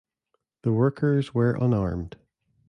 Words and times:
The 0.63 0.73
workers 0.73 1.35
were 1.35 1.51
unarmed. 1.51 2.17